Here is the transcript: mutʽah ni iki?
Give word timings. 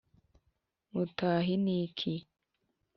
mutʽah 0.91 1.47
ni 1.63 1.73
iki? 1.85 2.13